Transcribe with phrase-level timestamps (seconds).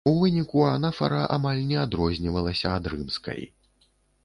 [0.09, 3.41] У выніку анафара амаль не адрознівалася ад рымскай.